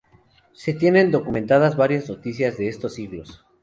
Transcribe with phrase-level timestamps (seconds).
[0.53, 3.45] Se tienen documentadas varias noticias de estos siglos.